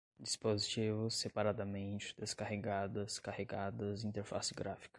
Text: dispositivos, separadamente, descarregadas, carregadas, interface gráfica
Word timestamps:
dispositivos, 0.19 1.13
separadamente, 1.15 2.15
descarregadas, 2.17 3.19
carregadas, 3.19 4.03
interface 4.03 4.51
gráfica 4.53 4.89